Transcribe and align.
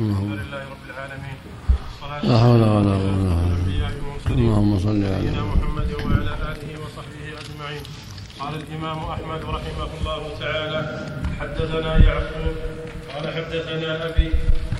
الحمد 0.00 0.32
لله 0.32 0.62
رب 0.74 0.84
العالمين. 0.90 1.38
لا 2.22 2.38
حول 2.38 2.60
ولا 2.60 2.94
قوة 2.94 4.30
اللهم 4.30 4.78
صل 4.78 5.04
على 5.04 5.20
سيدنا 5.20 5.42
محمد. 5.42 5.88
وعلى 6.04 6.32
آله 6.50 6.70
وصحبه 6.82 7.24
أجمعين. 7.42 7.82
قال 8.40 8.54
الإمام 8.62 8.98
أحمد 8.98 9.40
رحمه 9.44 9.90
الله 10.00 10.22
تعالى 10.40 10.80
حدثنا 11.40 11.92
يعقوب 11.98 12.54
قال 13.14 13.24
حدثنا 13.34 14.06
أبي 14.06 14.30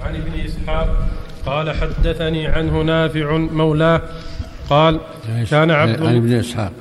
عن 0.03 0.17
ابن 0.17 0.41
إسحاق 0.41 1.09
قال 1.47 1.77
حدثني 1.81 2.47
عنه 2.47 2.83
نافع 2.83 3.37
مولاه 3.37 4.03
قال 4.71 5.01
كان 5.51 5.71
عبد 5.71 6.03
عن 6.03 6.17
ابن 6.17 6.33
إسحاق. 6.33 6.73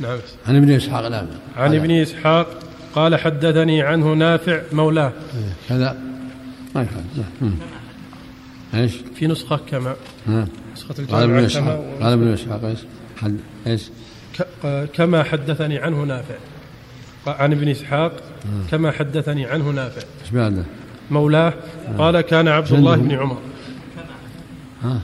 نعم. 0.00 0.18
عن 0.48 0.56
ابن 0.56 0.70
إسحاق 0.70 1.08
نعم 1.08 1.26
عن 1.56 1.74
ابن 1.74 1.90
إسحاق 1.90 2.46
قال 2.94 3.16
حدثني 3.16 3.82
عنه 3.82 4.12
نافع 4.12 4.60
مولاه. 4.72 5.12
كذا 5.68 6.11
ما 6.74 6.86
نعم. 7.42 7.52
إيش؟ 8.74 8.92
في 9.14 9.26
نسخة 9.26 9.56
كما 9.56 9.94
ها. 10.26 10.46
نسخة 10.76 10.94
قال 11.10 11.22
ابن 11.22 11.38
الجامعة 11.38 11.46
اسحاق 11.46 11.84
كما 11.98 12.04
قال 12.04 12.12
ابن 12.12 12.28
اسحاق 12.28 12.64
إيش؟ 12.64 12.78
حد 13.16 13.36
إيش؟ 13.66 13.82
ك- 14.38 14.88
كما 14.94 15.22
حدثني 15.22 15.78
عنه 15.78 16.02
نافع. 16.04 16.34
عن 17.26 17.52
ابن 17.52 17.68
إسحاق 17.68 18.12
كما 18.70 18.90
حدثني 18.90 19.46
عنه 19.46 19.70
نافع. 19.70 20.02
إيش 20.22 20.30
بعده؟ 20.30 20.64
مولاه 21.10 21.54
قال 21.98 22.20
كان 22.20 22.48
عبد 22.48 22.72
الله 22.72 22.96
بن 22.96 23.12
عمر. 23.14 23.38
ها؟ 24.82 25.00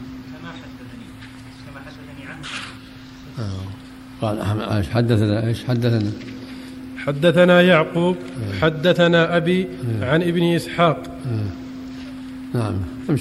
قال 4.23 4.43
أحمد- 4.43 4.73
إيش 4.73 4.89
حدثنا؟ 4.91 5.47
إيش 5.47 5.65
حدثنا؟ 5.65 6.11
حدثنا 7.09 7.62
يعقوب 7.62 8.17
حدثنا 8.61 9.37
أبي 9.37 9.69
عن 10.03 10.23
ابن 10.23 10.43
إسحاق. 10.43 11.03
نعم. 12.55 12.75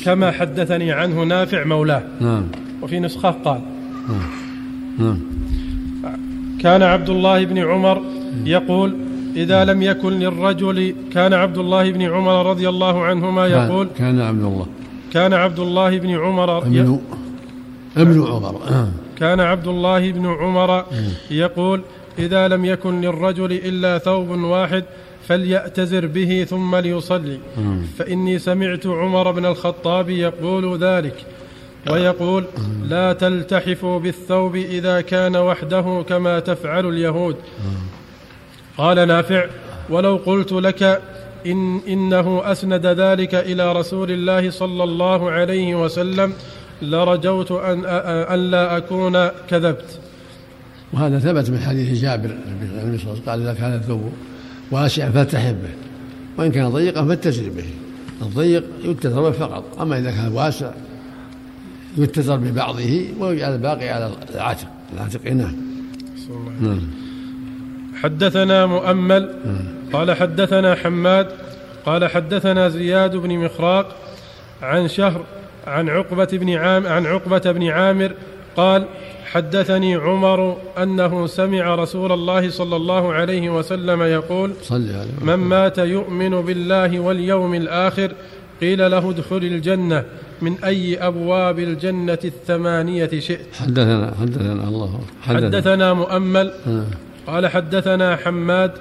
كما 0.06 0.32
حدثني 0.32 0.92
عنه 0.92 1.24
نافع 1.24 1.64
مولاه. 1.64 2.04
نعم. 2.22 2.44
وفي 2.82 3.00
نسخة 3.00 3.32
قال 3.32 3.62
نعم. 5.00 5.20
كان 6.60 6.84
عبد 6.84 7.10
الله 7.10 7.46
بن 7.46 7.58
عمر 7.58 8.02
يقول 8.46 8.96
إذا 9.36 9.66
لم 9.66 9.82
يكن 9.82 10.14
للرجل 10.14 10.96
كان 11.14 11.34
عبد 11.34 11.58
الله 11.58 11.92
بن 11.92 12.02
عمر 12.02 12.46
رضي 12.46 12.70
الله 12.70 13.04
عنهما 13.04 13.48
يقول 13.48 13.88
كان 13.98 14.22
عبد 14.22 14.44
الله. 14.44 14.68
كان 15.14 15.34
عبد 15.34 15.60
الله 15.60 15.98
بن 15.98 16.10
عمر 16.10 16.58
ابن 16.58 17.00
ابن 17.98 18.24
عمر. 18.28 18.62
كان 19.20 19.40
عبد 19.40 19.68
الله 19.68 20.12
بن 20.12 20.26
عمر 20.26 20.86
يقول 21.32 21.82
إذا 22.20 22.48
لم 22.48 22.66
يكن 22.66 23.02
للرجل 23.02 23.52
إلا 23.52 23.98
ثوب 23.98 24.30
واحد 24.30 24.84
فليأتزر 25.28 26.06
به 26.06 26.46
ثم 26.50 26.76
ليصلي. 26.76 27.40
فإني 27.98 28.40
سمعت 28.40 28.88
عمر 28.88 29.32
بن 29.32 29.46
الخطاب 29.46 30.10
يقول 30.10 30.78
ذلك 30.78 31.26
ويقول 31.90 32.46
لا 32.84 33.14
تلتحفوا 33.14 34.00
بالثوب 34.00 34.56
إذا 34.56 35.02
كان 35.02 35.36
وحده 35.36 36.04
كما 36.10 36.40
تفعل 36.40 36.86
اليهود. 36.86 37.36
قال 38.78 39.08
نافع 39.08 39.46
ولو 39.90 40.16
قلت 40.26 40.52
لك 40.52 41.02
إن 41.46 41.80
إنه 41.88 42.42
أسند 42.52 42.86
ذلك 42.86 43.36
إلى 43.36 43.74
رسول 43.74 44.12
الله 44.12 44.50
صلى 44.50 44.84
الله 44.84 45.32
عليه 45.32 45.76
وسلم 45.84 46.34
لرجوت 46.82 47.52
أن, 47.52 47.86
أن 48.34 48.52
لا 48.52 48.78
أكون 48.78 49.28
كذبت. 49.50 50.00
وهذا 50.94 51.20
ثبت 51.20 51.50
من 51.50 51.60
حديث 51.60 52.02
جابر 52.02 52.38
النبي 52.84 52.98
صلى 52.98 53.12
الله 53.12 53.12
عليه 53.12 53.22
وسلم 53.22 53.30
قال 53.30 53.42
إذا 53.42 53.54
كان 53.54 53.74
الثوب 53.74 54.12
واسعا 54.72 55.10
فالتحف 55.10 55.54
به 55.54 55.70
وإن 56.38 56.52
كان 56.52 56.70
ضيقا 56.70 57.06
فاتزر 57.06 57.50
به 57.50 57.66
الضيق 58.22 58.64
يتزر 58.84 59.22
به 59.22 59.32
فقط 59.32 59.82
أما 59.82 60.00
إذا 60.00 60.12
كان 60.12 60.32
واسع 60.32 60.72
يتزر 61.98 62.36
ببعضه 62.36 63.06
ويجعل 63.20 63.54
الباقي 63.54 63.90
على 63.90 64.12
العاتق 64.36 64.68
العاتق 64.94 65.28
نعم 65.32 65.56
نعم. 66.62 66.82
حدثنا 67.96 68.66
مؤمل 68.66 69.36
قال 69.94 70.12
حدثنا 70.12 70.76
حماد 70.76 71.28
قال 71.86 72.10
حدثنا 72.10 72.70
زياد 72.70 73.16
بن 73.16 73.38
مخراق 73.38 73.96
عن 74.62 74.88
شهر 74.88 75.24
عن 75.68 75.90
عقبة 75.90 76.28
بن 76.32 76.54
عام 76.54 76.88
عن 76.88 77.06
عقبة 77.06 77.52
بن 77.52 77.68
عامر 77.68 78.14
قال 78.56 78.86
حدثني 79.32 79.96
عمر 79.96 80.58
أنه 80.78 81.28
سمع 81.28 81.76
رسول 81.76 82.12
الله 82.12 82.50
صلى 82.50 82.76
الله 82.76 83.14
عليه 83.14 83.50
وسلم 83.50 84.02
يقول 84.02 84.54
من 85.22 85.36
مات 85.36 85.78
يؤمن 85.78 86.42
بالله 86.42 87.00
واليوم 87.00 87.54
الآخر 87.54 88.12
قيل 88.62 88.92
له 88.92 89.10
ادخل 89.10 89.38
الجنة 89.38 90.04
من 90.42 90.64
أي 90.64 90.98
أبواب 90.98 91.60
الجنة 91.60 92.20
الثمانية 92.26 93.20
شئت 93.20 93.56
حدثنا 93.60 94.14
حدثنا 94.20 94.68
الله 94.68 95.00
حدثنا 95.22 95.94
مؤمل 95.94 96.52
آه. 96.68 96.84
قال 97.28 97.48
حدثنا 97.48 98.16
حماد 98.16 98.72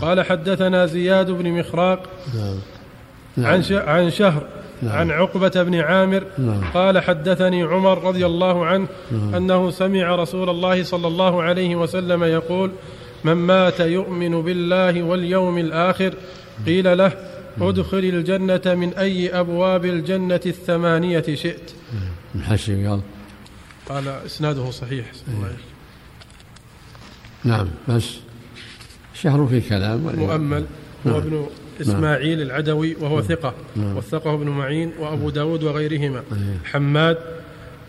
قال 0.00 0.22
حدثنا 0.22 0.86
زياد 0.86 1.30
بن 1.30 1.52
مخراق 1.52 2.02
نعم. 2.34 2.56
عن 3.46 3.62
عن 3.70 4.10
شهر 4.10 4.42
عن 4.82 5.10
عقبة 5.10 5.62
بن 5.62 5.74
عامر 5.74 6.24
نعم. 6.38 6.64
قال 6.74 6.98
حدثني 6.98 7.62
عمر 7.62 8.04
رضي 8.04 8.26
الله 8.26 8.66
عنه 8.66 8.86
أنه 9.10 9.70
سمع 9.70 10.14
رسول 10.14 10.50
الله 10.50 10.82
صلى 10.82 11.06
الله 11.06 11.42
عليه 11.42 11.76
وسلم 11.76 12.24
يقول 12.24 12.70
من 13.24 13.32
مات 13.32 13.80
يؤمن 13.80 14.42
بالله 14.42 15.02
واليوم 15.02 15.58
الآخر. 15.58 16.14
قيل 16.66 16.98
له 16.98 17.12
ادخل 17.60 17.98
الجنة 17.98 18.74
من 18.74 18.94
أي 18.94 19.40
أبواب 19.40 19.84
الجنة 19.84 20.40
الثمانية 20.46 21.24
شئت. 21.34 21.70
محشي 22.34 22.86
قال. 22.86 23.00
قال 23.88 24.08
إسناده 24.08 24.70
صحيح. 24.70 25.06
الله. 25.28 25.52
نعم 27.44 27.68
بس 27.88 28.04
شهر 29.14 29.46
في 29.46 29.60
كلام. 29.60 29.98
مؤمل. 29.98 30.64
نعم. 31.04 31.14
هو 31.14 31.18
ابن 31.18 31.46
إسماعيل 31.80 32.42
العدوي 32.42 32.96
وهو 33.00 33.22
ثقة 33.22 33.54
وثقه 33.76 34.34
ابن 34.34 34.48
معين 34.48 34.92
وأبو 35.00 35.30
داود 35.30 35.62
وغيرهما. 35.62 36.22
حماد 36.64 37.16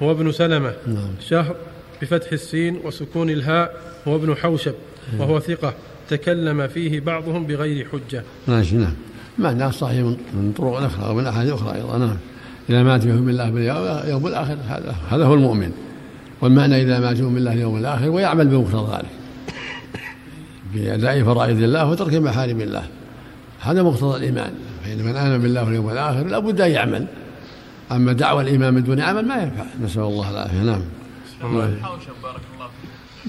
هو 0.04 0.12
ابن 0.12 0.32
سلمة. 0.32 0.74
نعم. 0.88 1.10
شهر 1.30 1.56
بفتح 2.02 2.32
السين 2.32 2.80
وسكون 2.84 3.30
الهاء 3.30 3.82
هو 4.08 4.16
ابن 4.16 4.36
حوشب 4.36 4.74
وهو 5.20 5.40
ثقة. 5.40 5.74
تكلم 6.10 6.68
فيه 6.68 7.00
بعضهم 7.00 7.48
بغير 7.48 7.88
حجة. 7.92 8.24
ماشي 8.48 8.76
نعم. 8.76 8.94
معناه 9.38 9.72
صحيح 9.72 10.04
من 10.34 10.54
طرق 10.58 10.74
أخرى 10.74 11.10
ومن 11.10 11.26
أحاديث 11.26 11.54
أخرى 11.54 11.76
أيضا. 11.76 11.98
نعم. 11.98 12.18
إذا 12.70 12.84
مات 12.84 13.06
يؤمن 13.06 13.26
بالله 13.26 13.50
باليوم 13.50 14.28
الآخر 14.28 14.58
هذا 14.68 14.96
هذا 15.10 15.26
هو 15.26 15.34
المؤمن. 15.34 15.72
والمعنى 16.42 16.82
إذا 16.82 17.00
مات 17.00 17.20
يؤمن 17.20 17.36
بالله 17.36 17.54
اليوم 17.54 17.78
الآخر 17.78 18.10
ويعمل 18.10 18.48
بمقتضى 18.48 18.98
ذلك. 18.98 19.10
بأداء 20.74 21.24
فرائض 21.24 21.64
الله 21.64 21.90
وترك 21.90 22.14
محارم 22.14 22.62
الله. 22.62 22.88
هذا 23.60 23.84
مقتضى 23.84 24.18
الإيمان. 24.18 24.54
فإن 24.86 25.04
من 25.04 25.16
آمن 25.16 25.38
بالله 25.38 25.64
واليوم 25.64 25.90
الآخر 25.90 26.24
لابد 26.28 26.62
أن 26.62 26.72
يعمل. 26.72 27.08
أما 27.92 28.14
دعوى 28.14 28.44
الإيمان 28.44 28.74
من 28.74 28.84
دون 28.84 29.02
عمل 29.02 29.28
ما 29.28 29.44
ينفع. 29.44 29.66
نسأل 29.82 30.02
الله 30.02 30.30
العافية. 30.30 30.64
نعم. 30.64 30.82
بارك 31.42 32.42
الله 32.56 32.70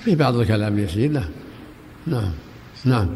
في 0.05 0.15
بعض 0.15 0.37
الكلام 0.37 0.79
يسير. 0.79 1.11
نعم. 1.11 1.31
نعم. 2.07 2.33
نعم. 2.85 3.09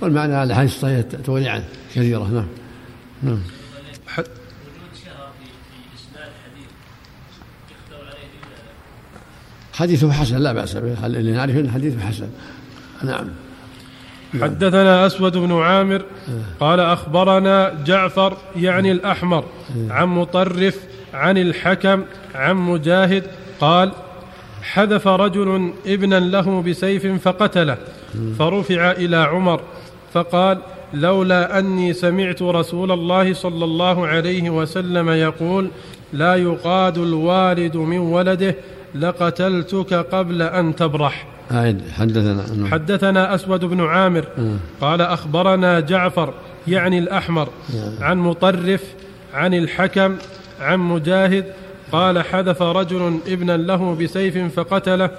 والمعنى 0.00 0.34
على 0.34 0.52
الحديث 0.52 0.74
الصحيح 0.74 1.00
تولي 1.24 1.48
عنه 1.48 1.64
كثيرة. 1.94 2.28
نعم. 2.28 2.46
نعم. 3.22 3.40
حديث 4.06 4.30
حديثه 9.72 10.12
حسن 10.12 10.36
لا 10.36 10.52
بأس 10.52 10.76
به. 10.76 11.06
اللي 11.06 11.32
نعرف 11.32 11.56
أن 11.56 11.70
حديثه 11.70 12.00
حسن. 12.00 12.28
نعم. 13.04 13.28
حدثنا 14.40 15.06
أسود 15.06 15.36
بن 15.36 15.52
عامر 15.52 16.02
قال 16.60 16.80
أخبرنا 16.80 17.74
جعفر 17.86 18.36
يعني 18.56 18.92
الأحمر 18.92 19.44
عن 19.90 20.06
مطرف 20.06 20.78
عن 21.14 21.38
الحكم 21.38 22.04
عن 22.34 22.56
مجاهد 22.56 23.26
قال 23.60 23.92
حذف 24.62 25.08
رجل 25.08 25.72
ابنا 25.86 26.20
له 26.20 26.62
بسيف 26.62 27.06
فقتله 27.06 27.76
فرفع 28.38 28.90
إلى 28.90 29.16
عمر 29.16 29.60
فقال 30.12 30.58
لولا 30.94 31.58
أني 31.58 31.92
سمعت 31.92 32.42
رسول 32.42 32.92
الله 32.92 33.34
صلى 33.34 33.64
الله 33.64 34.06
عليه 34.06 34.50
وسلم 34.50 35.10
يقول 35.10 35.70
لا 36.12 36.36
يقاد 36.36 36.98
الوالد 36.98 37.76
من 37.76 37.98
ولده 37.98 38.54
لقتلتك 38.94 39.94
قبل 39.94 40.42
أن 40.42 40.76
تبرح. 40.76 41.26
حدثنا. 41.98 42.44
حدثنا 42.70 43.34
أسود 43.34 43.64
بن 43.64 43.80
عامر 43.80 44.24
قال 44.80 45.00
أخبرنا 45.00 45.80
جعفر 45.80 46.34
يعني 46.68 46.98
الأحمر 46.98 47.48
عن 48.00 48.18
مطرف 48.18 48.82
عن 49.34 49.54
الحكم 49.54 50.16
عن 50.60 50.78
مجاهد 50.78 51.44
قال 51.92 52.22
حذف 52.24 52.62
رجل 52.62 53.18
ابنا 53.28 53.56
له 53.56 53.94
بسيف 53.94 54.54
فقتله 54.60 55.10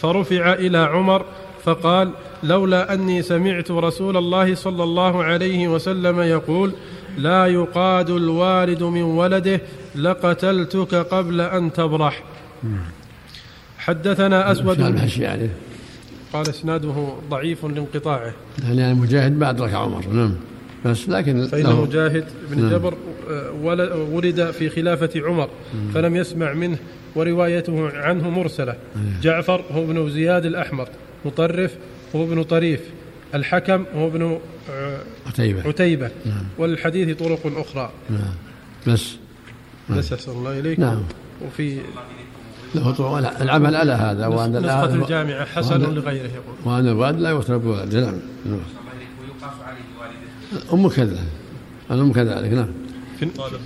فرفع 0.00 0.52
إلى 0.52 0.78
عمر 0.78 1.24
فقال 1.64 2.10
لولا 2.42 2.94
أني 2.94 3.22
سمعت 3.22 3.70
رسول 3.70 4.16
الله 4.16 4.54
صلى 4.54 4.82
الله 4.82 5.24
عليه 5.24 5.68
وسلم 5.68 6.20
يقول 6.20 6.72
لا 7.18 7.46
يقاد 7.46 8.10
الوالد 8.10 8.82
من 8.82 9.02
ولده 9.02 9.60
لقتلتك 9.94 10.94
قبل 10.94 11.40
أن 11.40 11.72
تبرح. 11.72 12.22
حدثنا 13.78 14.50
المحشي 14.88 15.26
عليه 15.26 15.50
قال 16.32 16.48
إسناده 16.48 17.08
ضعيف 17.30 17.64
لانقطاعه. 17.64 18.32
يعني 18.68 18.94
مجاهد 18.94 19.38
ما 19.38 19.50
ادرك 19.50 19.74
عمر؟ 19.74 20.06
نعم. 20.08 20.34
بس 20.84 21.08
لكن 21.08 21.46
فإن 21.46 21.62
له- 21.62 21.82
مجاهد 21.84 22.24
بن 22.50 22.60
نعم. 22.62 22.70
جبر 22.70 22.94
آه، 23.30 23.52
ول- 23.62 23.92
ولد 23.92 24.50
في 24.50 24.68
خلافة 24.70 25.10
عمر 25.16 25.48
فلم 25.94 26.16
يسمع 26.16 26.52
منه 26.52 26.78
وروايته 27.14 27.88
عنه 27.98 28.30
مرسلة. 28.30 28.74
جعفر 29.22 29.64
هو 29.72 29.82
ابن 29.84 30.10
زياد 30.10 30.46
الأحمر 30.46 30.88
مطرف 31.24 31.74
هو 32.16 32.24
ابن 32.24 32.42
طريف 32.42 32.80
الحكم 33.34 33.84
هو 33.96 34.06
ابن 34.06 34.38
آه، 34.70 34.98
قتيبة 35.26 35.68
عتيبة. 35.68 36.10
والحديث 36.58 37.16
طرق 37.18 37.40
أخرى. 37.58 37.90
نعم. 38.10 38.34
بس. 38.86 39.16
بس 39.90 40.12
أحسن 40.12 40.32
الله 40.32 40.58
إليك. 40.58 40.78
نعم. 40.80 41.02
وفي 41.46 41.78
له 42.74 43.18
العمل 43.42 43.76
على 43.76 43.92
هذا 43.92 44.26
وأن 44.26 44.50
نسخة 44.50 44.94
الجامعة 44.94 45.44
حسن 45.44 45.80
لغيره 45.80 46.26
يقول. 46.26 46.56
وأن 46.64 46.88
الوالد 46.88 47.20
لا 47.20 47.30
يترك 47.30 47.60
بولد 47.60 47.96
نعم 47.96 48.14
نعم. 48.46 48.60
أم 50.72 50.88
كذا. 50.88 51.18
الأم 51.90 52.12
كذلك 52.12 52.52
نعم. 52.52 52.68
في 53.18 53.26
قال 53.26 53.52
ابن 53.54 53.64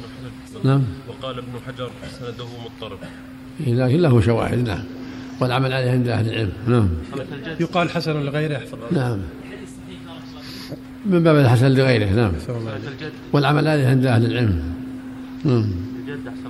حجر 0.53 0.61
نعم 0.65 0.83
وقال 1.09 1.39
ابن 1.39 1.53
حجر 1.67 1.91
سنده 2.19 2.47
مضطرب. 2.65 2.99
إيه، 3.67 3.75
لكن 3.75 4.01
له 4.01 4.21
شواهد 4.21 4.69
نعم. 4.69 4.85
والعمل 5.41 5.73
عليه 5.73 5.91
عند 5.91 6.09
أهل 6.09 6.29
العلم 6.29 6.53
نعم. 6.67 6.89
يقال 7.61 7.91
حسن 7.91 8.23
لغيره 8.23 8.53
يحفظ 8.53 8.79
نعم. 8.93 9.19
من 11.07 11.23
باب 11.23 11.37
الحسن 11.37 11.67
لغيره 11.67 12.07
نعم. 12.07 12.33
والعمل 13.33 13.69
عليه 13.69 13.89
عند 13.89 14.07
أهل 14.07 14.25
العلم 14.25 14.63
نعم. 15.45 15.73
الجد 15.99 16.27
أحسن 16.29 16.47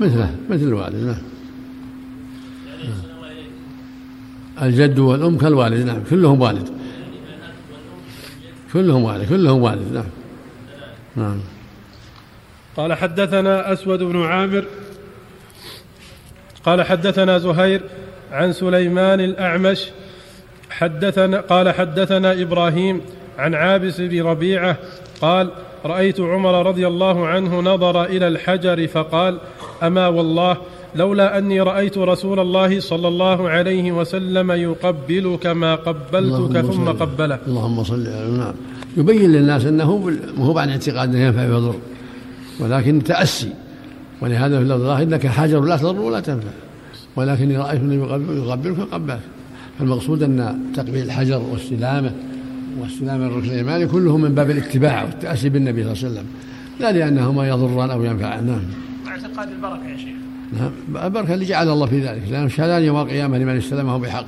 مثله 0.00 0.34
مثل 0.50 0.62
الوالد 0.62 0.96
نعم. 0.96 1.33
الجد 4.62 4.98
والأم 4.98 5.38
كالوالد 5.38 5.86
نعم 5.86 6.04
كلهم 6.10 6.40
والد. 6.40 6.68
كلهم 8.72 9.04
والد 9.04 9.28
كلهم 9.28 9.62
والد 9.62 9.92
نعم. 9.92 10.04
نعم. 11.16 11.40
قال 12.76 12.92
حدثنا 12.94 13.72
أسود 13.72 14.02
بن 14.02 14.22
عامر 14.22 14.64
قال 16.64 16.82
حدثنا 16.82 17.38
زهير 17.38 17.82
عن 18.32 18.52
سليمان 18.52 19.20
الأعمش 19.20 19.90
حدثنا 20.70 21.40
قال 21.40 21.74
حدثنا 21.74 22.42
إبراهيم 22.42 23.00
عن 23.38 23.54
عابس 23.54 24.00
بن 24.00 24.22
ربيعة 24.22 24.76
قال 25.20 25.50
رأيت 25.84 26.20
عمر 26.20 26.66
رضي 26.66 26.86
الله 26.86 27.26
عنه 27.26 27.60
نظر 27.60 28.04
إلى 28.04 28.28
الحجر 28.28 28.86
فقال 28.86 29.38
أما 29.82 30.08
والله 30.08 30.56
لولا 30.96 31.38
أني 31.38 31.60
رأيت 31.60 31.98
رسول 31.98 32.40
الله 32.40 32.80
صلى 32.80 33.08
الله 33.08 33.48
عليه 33.48 33.92
وسلم 33.92 34.50
يقبلك 34.50 35.46
ما 35.46 35.74
قبلتك 35.74 36.56
اللهم 36.56 36.72
ثم 36.72 36.88
قبله. 36.88 37.38
اللهم 37.46 37.84
صل 37.84 38.06
على 38.06 38.30
نعم. 38.38 38.54
يبين 38.96 39.32
للناس 39.32 39.64
أنه 39.64 40.10
مو 40.38 40.58
عن 40.58 40.68
اعتقاد 40.68 41.08
أنه 41.08 41.24
ينفع 41.24 41.42
ويضر 41.42 41.74
ولكن 42.60 43.02
تأسي. 43.04 43.48
ولهذا 44.20 44.56
في 44.56 44.62
اللفظ 44.62 44.80
الآخر 44.82 45.02
إنك 45.02 45.26
حجر 45.26 45.60
لا 45.60 45.76
تضر 45.76 46.00
ولا 46.00 46.20
تنفع. 46.20 46.48
ولكني 47.16 47.56
رأيت 47.56 47.80
أنه 47.80 48.04
يقبل- 48.04 48.36
يقبلك 48.36 48.74
فقبلك. 48.74 49.20
فالمقصود 49.78 50.22
أن 50.22 50.58
تقبيل 50.76 51.02
الحجر 51.04 51.42
واستلامه 51.52 52.12
واستلام 52.80 53.22
الركن 53.22 53.46
الإيماني 53.46 53.86
كله 53.86 54.16
من 54.16 54.34
باب 54.34 54.50
الاتباع 54.50 55.04
والتأسي 55.04 55.48
بالنبي 55.48 55.82
صلى 55.82 55.92
الله 55.92 56.04
عليه 56.04 56.10
وسلم. 56.12 56.26
لا 56.80 56.92
لأنهما 56.92 57.48
يضران 57.48 57.90
أو 57.90 58.04
ينفعان. 58.04 58.46
نعم. 58.46 58.60
اعتقاد 59.08 59.48
البركة 59.48 59.88
يا 59.88 59.96
شيخ. 59.96 60.14
نعم. 60.52 60.72
البركه 61.06 61.34
اللي 61.34 61.44
جعل 61.44 61.68
الله 61.68 61.86
في 61.86 62.00
ذلك. 62.00 62.22
لأنه 62.28 62.48
شهدان 62.48 62.82
يوم 62.82 63.00
القيامة 63.00 63.38
لمن 63.38 63.56
استلمه 63.56 63.98
بحق. 63.98 64.26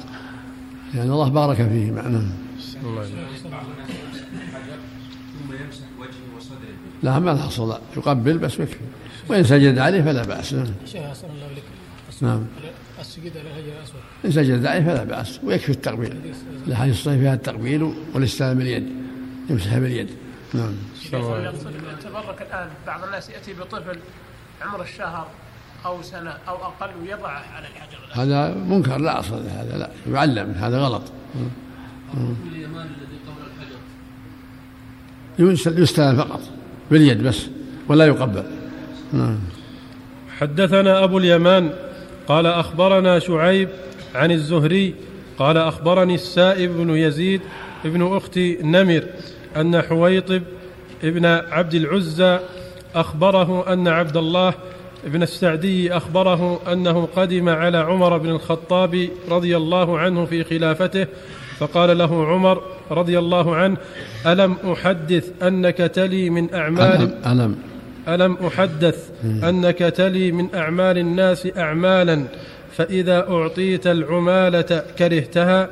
لأن 0.94 1.10
الله 1.10 1.28
بارك 1.28 1.56
فيه. 1.56 1.90
نعم. 1.90 2.30
الله 2.84 3.02
إليك. 3.02 3.12
لا 7.02 7.18
ما 7.18 7.32
الحصل 7.32 7.68
لا 7.68 7.80
يقبل 7.96 8.38
بس 8.38 8.58
يكفي 8.58 8.76
وإن 9.28 9.44
سجد 9.44 9.78
عليه 9.78 10.02
فلا 10.02 10.24
بأس. 10.24 10.54
نعم. 10.54 10.66
نعم. 12.22 12.44
السجود 13.00 13.32
على 13.36 13.48
الحجر 13.48 13.72
إن 14.24 14.30
سجد 14.30 14.66
عليه 14.66 14.84
فلا 14.84 15.04
بأس. 15.04 15.40
ويكفي 15.44 15.72
التقبيل. 15.72 16.14
الحديث 16.68 16.94
الصحيح 16.94 17.18
فيها 17.18 17.34
التقبيل 17.34 17.94
والاستلام 18.14 18.58
باليد. 18.58 18.88
يمسح 19.50 19.78
باليد. 19.78 20.08
نعم. 20.54 20.72
يقصد 21.12 21.72
يتبرك 21.98 22.42
الآن. 22.42 22.68
بعض 22.86 23.04
الناس 23.04 23.30
يأتي 23.30 23.52
بطفل 23.54 23.98
عمره 24.62 24.82
الشهر. 24.82 25.26
أو 25.86 26.02
سنة 26.02 26.30
أو 26.48 26.54
أقل 26.56 26.90
ويضعه 27.02 27.42
على 27.56 27.66
الحجر. 27.68 27.98
هذا 28.12 28.54
منكر 28.54 28.96
لا 28.98 29.20
أصل 29.20 29.34
هذا 29.34 29.76
لا. 29.78 29.90
يعلم 30.14 30.50
هذا 30.52 30.78
غلط. 30.78 31.02
اليمان 32.52 32.86
الذي 32.86 33.18
قبل 33.26 33.42
الحجر. 33.46 33.78
يمس- 35.38 35.78
يستلم 35.80 36.16
فقط 36.16 36.40
باليد 36.90 37.22
بس 37.22 37.46
ولا 37.88 38.06
يقبل. 38.06 38.42
نعم. 39.12 39.38
حدثنا 40.38 41.04
أبو 41.04 41.18
اليمان 41.18 41.72
قال 42.28 42.46
أخبرنا 42.46 43.18
شعيب 43.18 43.68
عن 44.14 44.30
الزهري 44.30 44.94
قال 45.38 45.56
أخبرني 45.56 46.14
السائب 46.14 46.70
بن 46.76 46.90
يزيد 46.90 47.40
ابن 47.84 48.16
أخت 48.16 48.38
نمر 48.62 49.04
أن 49.56 49.82
حويطب 49.82 50.42
ابن 51.04 51.24
عبد 51.26 51.74
العزى 51.74 52.38
أخبره 52.94 53.72
أن 53.72 53.88
عبد 53.88 54.16
الله 54.16 54.54
بن 55.06 55.22
السعدي 55.22 55.96
أخبره 55.96 56.60
أنه 56.72 57.08
قدم 57.16 57.48
على 57.48 57.78
عمر 57.78 58.18
بن 58.18 58.28
الخطاب 58.28 59.08
رضي 59.30 59.56
الله 59.56 59.98
عنه 59.98 60.24
في 60.24 60.44
خلافته 60.44 61.06
فقال 61.58 61.98
له 61.98 62.26
عمر 62.26 62.62
رضي 62.90 63.18
الله 63.18 63.56
عنه 63.56 63.76
ألم 64.26 64.56
أحدث 64.72 65.42
أنك 65.42 65.76
تلي 65.76 66.30
من 66.30 66.54
أعمال 66.54 67.02
ألم 67.02 67.14
ألم. 67.26 67.56
ألم 68.08 68.36
أحدث 68.46 69.10
أنك 69.24 69.78
تلي 69.78 70.32
من 70.32 70.54
أعمال 70.54 70.98
الناس 70.98 71.48
أعمالا 71.56 72.24
فإذا 72.72 73.30
أعطيت 73.30 73.86
العمالة 73.86 74.82
كرهتها؟ 74.98 75.68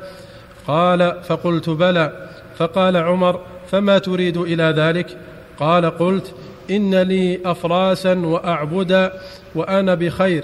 قال 0.67 1.15
فقلت 1.23 1.69
بلى. 1.69 2.29
فقال 2.57 2.97
عمر 2.97 3.39
فما 3.71 3.97
تريد 3.97 4.37
إلى 4.37 4.63
ذلك؟ 4.63 5.17
قال 5.59 5.85
قلت 5.85 6.33
إن 6.71 6.95
لي 6.95 7.39
أفراسا 7.45 8.13
وأعبدا 8.13 9.13
وأنا 9.55 9.95
بخير. 9.95 10.43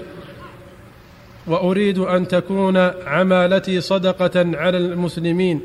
وأريد 1.46 1.98
أن 1.98 2.28
تكون 2.28 2.76
عمالتي 3.06 3.80
صدقة 3.80 4.56
على 4.56 4.78
المسلمين. 4.78 5.60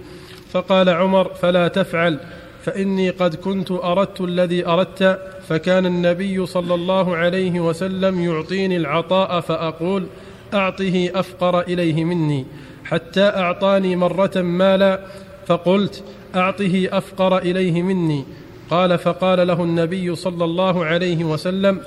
فقال 0.52 0.90
عمر 0.90 1.34
فلا 1.34 1.68
تفعل 1.68 2.20
فإني 2.64 3.10
قد 3.10 3.36
كنت 3.36 3.72
أردت 3.72 4.22
الذي 4.22 4.68
أردت. 4.68 5.20
فكان 5.50 5.86
النبي 5.86 6.46
صلى 6.46 6.74
الله 6.74 7.16
عليه 7.16 7.60
وسلم 7.60 8.22
يعطيني 8.22 8.78
العطاء 8.78 9.40
فأقول 9.40 10.08
أعطه 10.54 11.10
أفقر 11.16 11.62
إليه 11.62 12.04
مني 12.04 12.46
حتى 12.86 13.22
أعطاني 13.22 13.96
مرة 13.96 14.32
مالا 14.36 15.00
فقلت 15.46 16.04
أعطه 16.36 16.88
أفقر 16.92 17.38
إليه 17.38 17.82
مني. 17.82 18.26
قال 18.70 18.98
فقال 18.98 19.48
له 19.48 19.64
النبي 19.64 20.16
صلى 20.16 20.46
الله 20.46 20.86
عليه 20.86 21.24
وسلم 21.24 21.80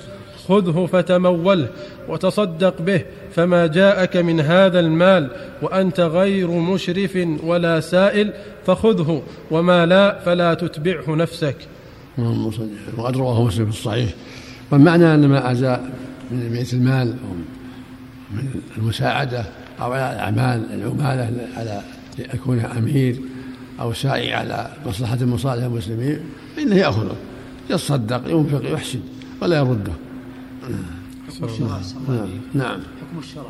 خذه 0.49 0.87
فتموله 0.93 1.69
وتصدق 2.09 2.83
به 2.83 3.03
فما 3.35 3.67
جاءك 3.67 4.17
من 4.17 4.41
هذا 4.41 4.81
المال 4.81 5.31
وأنت 5.63 6.01
غير 6.01 6.51
مشرف 6.51 7.19
ولا 7.45 7.81
سائل 7.81 8.33
فخذه 8.67 9.23
وما 9.51 9.87
لا 9.87 10.19
فلا 10.19 10.55
تتبعه 10.55 11.15
نفسك. 11.15 11.57
اللهم 12.19 12.51
صل 12.51 12.69
على- 12.97 12.99
وقد 12.99 13.17
رواه 13.17 13.45
مسلم 13.45 13.65
في 13.65 13.79
الصحيح. 13.79 14.11
والمعنى 14.71 15.15
أن 15.15 15.29
ما 15.29 15.51
ازاء 15.53 15.91
من 16.31 16.49
بيت 16.53 16.75
المال 16.75 17.09
أو 17.09 17.35
من 18.37 18.61
المساعدة 18.79 19.45
أو 19.81 19.93
على 19.93 20.13
الأعمال 20.15 20.67
العمالة 20.75 21.31
على 21.57 21.81
يكون 22.35 22.61
أمير 22.61 23.17
أو 23.81 23.93
ساعي 23.93 24.35
على 24.35 24.71
مصلحة 24.87 25.17
من 25.17 25.27
مصالح 25.27 25.65
المسلمين 25.65 26.21
فانه 26.57 26.77
يأخذه 26.77 27.17
يتصدق 27.71 28.23
ينفق 28.29 28.73
يحسن 28.73 29.01
ولا 29.43 29.57
يرده. 29.59 29.93
نعم. 30.63 30.79
نعم. 32.55 32.81
حكم 32.81 33.19
الشرع 33.19 33.45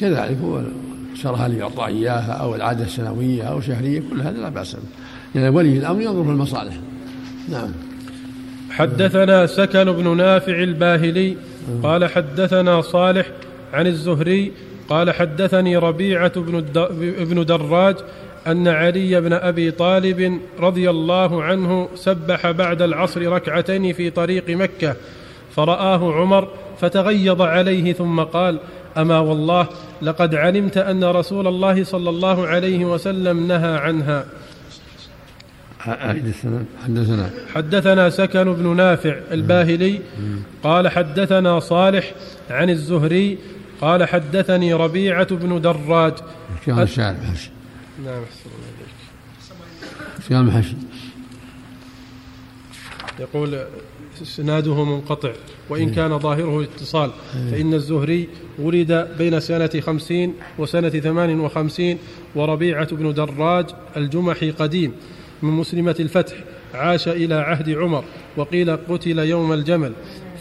كذلك 0.00 0.38
هو 0.42 0.62
الشرها 1.12 1.46
اللي 1.46 1.58
يعطى 1.58 1.86
اياها 1.86 2.32
أو 2.32 2.54
العادة 2.54 2.84
السنويه 2.84 3.42
أو 3.42 3.60
شهريه 3.60 4.02
كل 4.10 4.20
هذا 4.20 4.38
لا 4.38 4.48
بأس 4.48 4.74
به. 4.74 4.80
يعني 5.34 5.48
ولي 5.48 5.78
الأمر 5.78 6.00
ينظر 6.00 6.24
في 6.24 6.30
المصالح. 6.30 6.74
نعم. 7.48 7.68
حدثنا 8.70 9.46
سكن 9.46 9.84
بن 9.92 10.16
نافع 10.16 10.62
الباهلي 10.62 11.36
قال 11.82 12.10
حدثنا 12.10 12.80
صالح 12.80 13.26
عن 13.72 13.86
الزهري 13.86 14.52
قال 14.88 15.10
حدثني 15.10 15.76
ربيعة 15.76 16.40
بن 16.40 16.58
الد- 16.58 17.28
بن 17.28 17.44
دراج 17.44 17.96
أن 18.46 18.68
علي 18.68 19.20
بن 19.20 19.32
أبي 19.32 19.70
طالب 19.70 20.40
رضي 20.60 20.90
الله 20.90 21.42
عنه 21.42 21.88
سبح 21.94 22.50
بعد 22.50 22.82
العصر 22.82 23.32
ركعتين 23.32 23.92
في 23.92 24.10
طريق 24.10 24.50
مكة 24.50 24.96
فرآه 25.56 26.12
عمر 26.12 26.48
فتغيظ 26.80 27.42
عليه 27.42 27.92
ثم 27.92 28.20
قال 28.20 28.58
أما 28.96 29.18
والله 29.18 29.66
لقد 30.02 30.34
علمت 30.34 30.76
أن 30.76 31.04
رسول 31.04 31.46
الله 31.46 31.84
صلى 31.84 32.10
الله 32.10 32.46
عليه 32.46 32.84
وسلم 32.84 33.48
نهى 33.48 33.74
عنها. 33.78 34.24
السنة 35.86 36.64
حدثنا. 36.84 37.30
حدثنا 37.54 38.10
سكن 38.10 38.52
بن 38.52 38.76
نافع 38.76 39.16
الباهلي 39.32 40.00
قال 40.62 40.88
حدثنا 40.88 41.60
صالح 41.60 42.12
عن 42.50 42.70
الزهري 42.70 43.38
قال 43.80 44.08
حدثني 44.08 44.74
ربيعة 44.74 45.34
بن 45.34 45.60
دراج 45.60 46.12
قال 46.66 46.78
الشارح 46.82 47.14
نعم 48.04 48.22
أحسن 48.22 48.50
الله. 48.50 48.86
كان 50.28 50.46
بحش 50.46 50.74
يقول 53.20 53.64
إسناده 54.22 54.84
منقطع 54.84 55.32
وإن 55.68 55.90
كان 55.90 56.18
ظاهره 56.18 56.62
اتصال 56.62 57.10
فإن 57.50 57.74
الزهري 57.74 58.28
ولد 58.58 59.08
بين 59.18 59.40
سنة 59.40 59.70
خمسين 59.80 60.34
وسنة 60.58 60.88
ثمان 60.88 61.40
وخمسين 61.40 61.98
وربيعة 62.34 62.94
بن 62.94 63.14
دراج 63.14 63.66
الجمحي 63.96 64.50
قديم 64.50 64.92
من 65.42 65.50
مسلمة 65.50 65.96
الفتح 66.00 66.36
عاش 66.74 67.08
إلى 67.08 67.34
عهد 67.34 67.70
عمر 67.70 68.04
وقيل 68.36 68.76
قتل 68.76 69.18
يوم 69.18 69.52
الجمل 69.52 69.92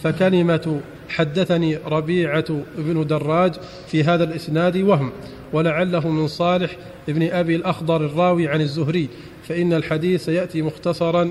فكلمة 0.03 0.81
حدثني 1.09 1.77
ربيعة 1.85 2.45
بن 2.77 3.07
دراج 3.07 3.53
في 3.88 4.03
هذا 4.03 4.24
الإسناد 4.24 4.77
وهم 4.77 5.12
ولعله 5.53 6.09
من 6.09 6.27
صالح 6.27 6.77
ابن 7.09 7.29
أبي 7.31 7.55
الأخضر 7.55 8.05
الراوي 8.05 8.47
عن 8.47 8.62
الزهري 8.62 9.09
فإن 9.47 9.74
الحديث 9.74 10.25
سيأتي 10.25 10.62
مختصرا 10.62 11.29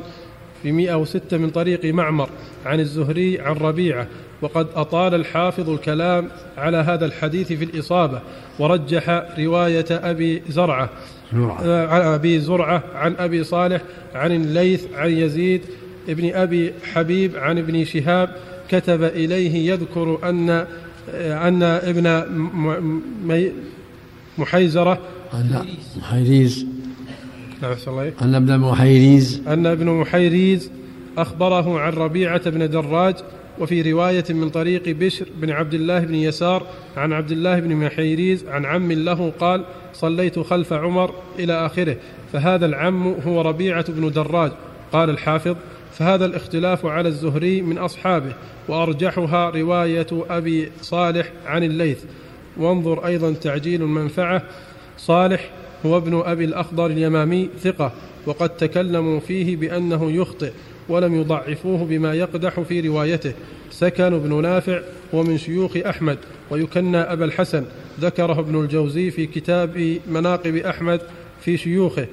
في 0.62 0.72
106 0.72 1.38
من 1.38 1.50
طريق 1.50 1.84
معمر 1.84 2.28
عن 2.66 2.80
الزهري 2.80 3.40
عن 3.40 3.54
ربيعة 3.54 4.06
وقد 4.42 4.66
أطال 4.74 5.14
الحافظ 5.14 5.70
الكلام 5.70 6.28
على 6.56 6.76
هذا 6.76 7.06
الحديث 7.06 7.52
في 7.52 7.64
الإصابة 7.64 8.20
ورجح 8.58 9.24
رواية 9.38 9.86
أبي 9.90 10.42
زرعة. 10.48 10.90
آه، 11.64 11.86
عن 11.86 12.00
أبي 12.00 12.40
زرعة 12.40 12.82
عن 12.94 13.14
أبي 13.18 13.44
صالح 13.44 13.82
عن 14.14 14.32
الليث 14.32 14.86
عن 14.94 15.10
يزيد 15.10 15.60
ابن 16.08 16.34
أبي 16.34 16.72
حبيب 16.92 17.36
عن 17.36 17.58
ابن 17.58 17.84
شهاب 17.84 18.36
كتب 18.70 19.02
إليه 19.02 19.70
يذكر 19.70 20.18
أن 20.24 20.66
أن 21.18 21.62
ابن 21.62 22.24
محيزرة 24.38 24.98
أن 25.34 25.64
محيريز. 25.98 26.66
نعم. 27.62 27.76
أن 28.22 28.34
ابن 28.34 28.58
محيريز. 28.58 29.42
أن 29.48 29.66
ابن 29.66 29.86
محيريز 29.86 30.70
أخبره 31.18 31.80
عن 31.80 31.92
ربيعة 31.92 32.50
بن 32.50 32.70
دراج 32.70 33.14
وفي 33.58 33.92
رواية 33.92 34.24
من 34.30 34.50
طريق 34.50 34.88
بشر 34.88 35.26
بن 35.40 35.50
عبد 35.50 35.74
الله 35.74 35.98
بن 35.98 36.14
يسار 36.14 36.66
عن 36.96 37.12
عبد 37.12 37.30
الله 37.30 37.60
بن 37.60 37.76
محيريز 37.76 38.44
عن 38.48 38.64
عم 38.64 38.92
له 38.92 39.32
قال 39.40 39.64
صليت 39.94 40.38
خلف 40.38 40.72
عمر 40.72 41.14
إلى 41.38 41.66
آخره 41.66 41.96
فهذا 42.32 42.66
العم 42.66 43.06
هو 43.06 43.40
ربيعة 43.40 43.92
بن 43.92 44.10
دراج. 44.10 44.52
قال 44.92 45.10
الحافظ 45.10 45.56
فهذا 45.98 46.24
الاختلاف 46.24 46.86
على 46.86 47.08
الزهري 47.08 47.62
من 47.62 47.78
أصحابه 47.78 48.32
وأرجحها 48.68 49.50
رواية 49.50 50.06
أبي 50.12 50.70
صالح 50.82 51.32
عن 51.46 51.62
الليث. 51.62 52.04
وانظر 52.56 53.06
أيضا 53.06 53.32
تعجيل 53.32 53.82
المنفعة 53.82 54.42
صالح 54.98 55.50
هو 55.86 55.96
ابن 55.96 56.22
أبي 56.24 56.44
الأخضر 56.44 56.86
اليمامي 56.86 57.48
ثقة 57.60 57.92
وقد 58.26 58.48
تكلموا 58.48 59.20
فيه 59.20 59.56
بأنه 59.56 60.12
يخطئ 60.12 60.52
ولم 60.88 61.20
يضعفوه 61.20 61.84
بما 61.84 62.14
يقدح 62.14 62.60
في 62.60 62.80
روايته. 62.80 63.32
سكن 63.70 64.18
بن 64.18 64.42
نافع 64.42 64.80
هو 65.14 65.22
من 65.22 65.38
شيوخ 65.38 65.76
أحمد 65.76 66.18
ويكنى 66.50 66.96
أبا 66.96 67.24
الحسن. 67.24 67.64
ذكره 68.00 68.40
ابن 68.40 68.60
الجوزي 68.60 69.10
في 69.10 69.26
كتاب 69.26 69.98
مناقب 70.08 70.56
أحمد 70.56 71.00
في 71.40 71.56
شيوخه. 71.56 72.06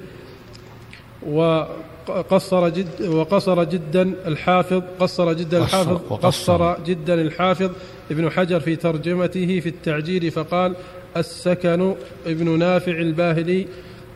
وقصر 1.26 2.68
جد 2.68 3.02
وقصر 3.02 3.64
جدا 3.64 4.12
الحافظ 4.26 4.82
قصر 5.00 5.32
جدا 5.32 5.58
الحافظ. 5.58 5.96
قصر 6.12 6.76
جدا 6.86 7.14
الحافظ 7.14 7.70
ابن 8.10 8.30
حجر 8.30 8.60
في 8.60 8.76
ترجمته 8.76 9.60
في 9.60 9.68
التعجيل 9.68 10.30
فقال 10.30 10.74
السكن 11.16 11.94
ابن 12.26 12.58
نافع 12.58 12.92
الباهلي 12.92 13.66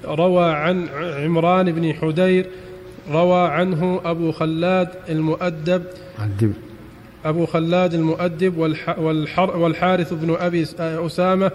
روى 0.05 0.45
عن 0.45 0.89
عمران 0.95 1.73
بن 1.73 1.95
حدير 1.95 2.47
روى 3.11 3.49
عنه 3.49 4.01
أبو 4.05 4.33
خلاد 4.33 4.89
المؤدب. 5.09 5.83
أبو 7.25 7.47
خلاد 7.47 7.95
المؤدب 7.95 8.59
والحارث 9.39 10.13
بن 10.13 10.37
أبي 10.41 10.67
أسامة. 10.81 11.51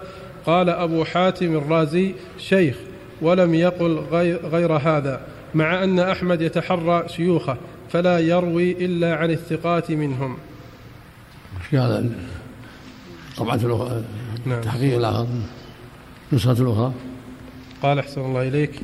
قال 0.46 0.68
أبو 0.68 1.04
حاتم 1.04 1.56
الرازي 1.56 2.14
شيخ 2.38 2.76
ولم 3.22 3.54
يقل 3.54 4.02
غير, 4.12 4.40
غير 4.46 4.72
هذا. 4.72 5.20
مع 5.54 5.84
أن 5.84 5.98
أحمد 5.98 6.40
يتحرى 6.42 7.08
شيوخه 7.08 7.56
فلا 7.90 8.18
يروي 8.18 8.72
إلا 8.72 9.16
عن 9.16 9.30
الثقات 9.30 9.90
منهم. 9.90 10.36
في 11.70 11.78
هذا 11.78 12.10
طبعة 13.36 13.54
الأخرى 13.54 14.04
نعم. 14.46 14.60
تحقيق 14.60 14.96
الآخر 14.96 15.26
نسخة 16.32 16.52
الأخرى. 16.52 16.92
قال 17.82 17.98
أحسن 17.98 18.20
الله 18.20 18.48
إليك. 18.48 18.80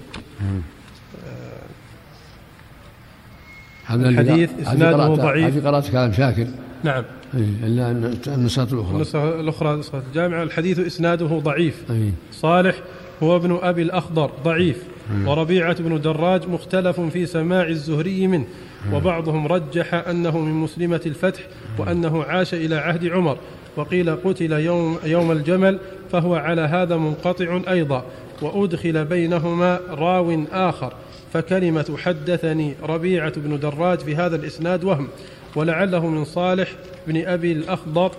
هذا 3.87 4.09
الحديث 4.09 4.51
إسناده 4.61 5.15
ضعيف. 5.15 5.55
هذه 5.55 5.67
قراءة 5.67 5.91
كلام 5.91 6.13
شاكر. 6.13 6.47
نعم. 6.85 7.05
إلا 7.35 7.91
أن 7.91 8.19
النسخة 8.27 8.69
الأخرى. 8.73 8.95
النسخة 8.95 9.41
الأخرى 9.41 9.77
نسخة 9.77 10.03
الجامعة. 10.09 10.43
الحديث 10.43 10.79
إسناده 10.79 11.27
ضعيف. 11.27 11.91
أي. 11.91 12.13
صالح 12.33 12.77
هو 13.23 13.37
ابن 13.37 13.59
أبي 13.63 13.83
الأخضر 13.83 14.31
ضعيف. 14.45 14.83
وربيعة 15.27 15.83
بن 15.83 16.01
دراج 16.01 16.49
مختلف 16.49 17.01
في 17.01 17.27
سماع 17.27 17.69
الزهري 17.69 18.27
منه 18.27 18.45
وبعضهم 18.93 19.47
رجح 19.47 19.95
أنه 19.95 20.39
من 20.39 20.53
مسلمة 20.53 21.01
الفتح 21.07 21.41
وأنه 21.79 22.25
عاش 22.25 22.55
إلى 22.55 22.77
عهد 22.77 23.07
عمر 23.07 23.39
وقيل 23.77 24.17
قتل 24.17 24.53
يوم, 24.53 24.99
يوم 25.05 25.33
الجمل 25.33 25.79
فهو 26.13 26.35
على 26.35 26.63
هذا 26.63 26.97
منقطع 26.97 27.61
أيضا 27.69 28.05
وأدخل 28.43 29.05
بينهما 29.05 29.81
راو 29.89 30.45
آخر 30.53 30.93
فكلمة 31.33 31.97
حدثني 31.99 32.75
ربيعة 32.83 33.33
بن 33.37 33.59
دراج 33.59 33.99
في 33.99 34.17
هذا 34.17 34.37
الإسناد 34.37 34.85
وهم 34.85 35.09
ولعله 35.57 36.07
من 36.07 36.25
صالح 36.25 36.69
بن 37.07 37.27
أبي 37.27 37.53
الأخضر 37.53 38.13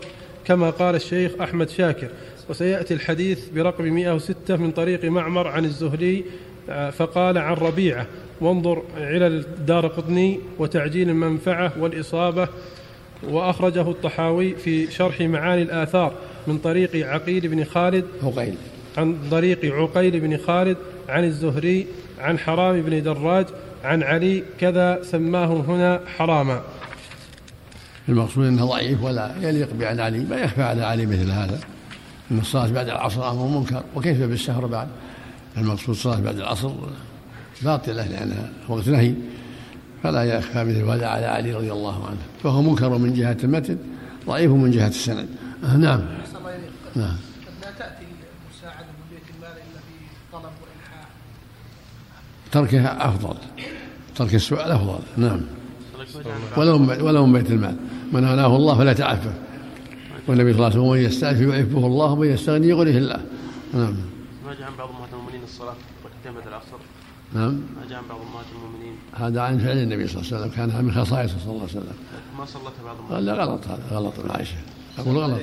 كما 0.46 0.70
قال 0.70 0.96
الشيخ 0.96 1.32
أحمد 1.42 1.70
شاكر 1.70 2.08
وسيأتي 2.50 2.94
الحديث 2.94 3.50
برقم 3.50 3.84
106 3.84 4.58
من 4.58 4.72
طريق 4.72 5.06
معمر 5.06 5.48
عن 5.48 5.66
الزهري 5.66 6.26
فقال 6.68 7.38
عن 7.38 7.54
ربيعة 7.54 8.08
وانظر 8.42 8.84
علل 8.98 9.24
الدار 9.24 9.88
قطني 9.88 10.40
وتعجيل 10.60 11.10
المنفعة 11.10 11.74
والإصابة. 11.80 12.48
وأخرجه 13.24 13.82
الطحاوي 13.82 14.56
في 14.56 14.92
شرح 14.92 15.22
معاني 15.22 15.62
الآثار 15.62 16.14
من 16.48 16.58
طريق 16.58 17.08
عقيل 17.08 17.48
بن 17.48 17.64
خالد 17.64 18.06
عقيل. 18.24 18.56
عن 18.98 19.18
طريق 19.32 19.66
عقيل 19.66 20.20
بن 20.20 20.38
خالد 20.38 20.78
عن 21.10 21.24
الزهري 21.24 21.88
عن 22.20 22.40
حرام 22.40 22.82
بن 22.82 23.04
دراج 23.04 23.46
عن 23.84 24.04
علي 24.04 24.44
كذا 24.60 25.00
سماه 25.04 25.46
هنا 25.46 26.02
حراما. 26.18 26.62
المقصود 28.10 28.46
إنه 28.46 28.66
ضعيف 28.66 29.04
ولا 29.04 29.36
يليق 29.42 29.74
بعد 29.74 30.00
علي 30.00 30.20
ما 30.20 30.38
يخفى 30.38 30.62
على 30.62 30.84
علي 30.84 31.06
مثل 31.06 31.32
هذا. 31.32 31.60
ان 32.32 32.40
الصلاه 32.40 32.72
بعد 32.72 32.90
العصر 32.90 33.32
أمر 33.32 33.48
منكر 33.60 33.84
وكيف 33.96 34.22
بالسهر 34.22 34.66
بعد؟ 34.66 34.88
المقصود 35.58 35.90
الصلاه 35.90 36.20
بعد 36.20 36.36
العصر 36.36 36.72
باطله 37.62 38.08
لانها 38.08 38.50
وقت 38.68 38.88
نهي 38.88 39.14
فلا 40.04 40.24
يخفى 40.24 40.64
مثل 40.64 40.84
هذا 40.84 41.08
على 41.08 41.26
علي 41.26 41.54
رضي 41.54 41.72
الله 41.72 42.08
عنه. 42.08 42.18
فهو 42.44 42.62
منكر 42.62 42.98
من 42.98 43.14
جهة 43.14 43.38
المتن 43.44 43.78
ضعيف 44.28 44.52
من 44.52 44.72
جهة 44.72 44.88
السند. 44.88 45.28
آه 45.64 45.78
نعم. 45.78 46.02
نعم. 46.96 47.18
تركها 52.52 53.08
أفضل. 53.08 53.38
ترك 54.16 54.36
السؤال 54.36 54.72
أفضل. 54.72 55.00
نعم. 55.18 55.42
ولو 56.58 57.06
ولو 57.06 57.26
من 57.26 57.34
بيت 57.34 57.52
المال. 57.52 57.76
من 58.12 58.24
اغناه 58.24 58.56
الله 58.56 58.78
فلا 58.78 58.94
تعفف. 58.94 59.34
والنبي 60.28 60.54
صلى 60.54 60.68
الله 60.68 60.80
عليه 60.80 60.80
وسلم 60.80 60.92
من 60.92 61.00
يستعف 61.00 61.40
يعفه 61.42 61.88
الله 61.88 62.12
ومن 62.12 62.28
يستغني 62.28 62.68
يغنيه 62.68 62.98
الله. 62.98 63.22
نعم. 63.74 63.96
ما 64.46 64.54
جاء 64.54 64.68
عن 64.68 64.76
بعض 64.78 64.90
ركعتين 66.06 66.34
بعد 66.40 66.48
العصر. 66.48 66.78
نعم. 67.34 67.52
ما 67.54 67.86
جاء 67.90 67.98
عن 67.98 68.08
بعض 68.10 68.20
امهات 68.22 68.46
المؤمنين. 68.56 68.96
هذا 69.14 69.42
عن 69.42 69.60
فعل 69.60 69.78
النبي 69.78 70.08
صلى 70.08 70.22
الله 70.22 70.34
عليه 70.34 70.42
وسلم 70.42 70.56
كان 70.56 70.86
من 70.86 70.92
خصائصه 70.92 71.38
صلى 71.40 71.52
الله 71.52 71.62
عليه 71.62 71.72
وسلم. 71.72 71.94
ما 72.38 72.46
صلتها 72.46 72.84
بعض 72.86 72.98
امهات 72.98 73.12
قال 73.14 73.26
لا 73.26 73.34
غلط 73.34 73.68
هذا 73.68 73.84
غلط 73.92 74.20
من 74.20 74.32
عائشه 74.32 74.58
أقول 75.00 75.18
غلط. 75.18 75.42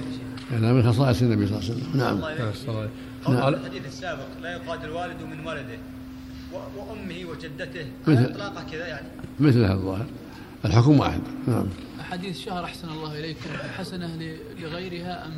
كان 0.51 0.75
من 0.75 0.93
خصائص 0.93 1.23
النبي 1.23 1.47
صلى 1.47 1.59
الله 1.59 1.71
عليه 1.71 1.81
وسلم. 1.81 2.01
نعم. 2.01 2.17
الله. 2.69 2.89
نعم. 3.29 3.55
الحديث 3.55 3.87
السابق 3.87 4.27
لا 4.43 4.53
يقاد 4.53 4.85
الوالد 4.85 5.23
من 5.23 5.47
ولده 5.47 5.79
وأمه 6.53 7.31
وجدته. 7.31 7.87
مثل- 8.07 8.25
إطلاقه 8.33 8.65
كذا 8.73 8.87
يعني. 8.87 9.07
مثل 9.41 9.65
هذا 9.65 9.73
الظاهر. 9.75 10.07
الحكم 10.65 11.01
واحد. 11.01 11.21
نعم. 11.47 11.67
أحاديث 12.01 12.41
شهر 12.45 12.65
أحسن 12.65 12.89
الله 12.89 13.19
إليكم. 13.19 13.51
حسنة 13.79 14.37
لغيرها 14.61 15.27
أم 15.27 15.33